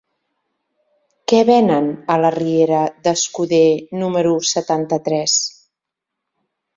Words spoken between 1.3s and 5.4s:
Què venen a la riera d'Escuder número setanta-tres?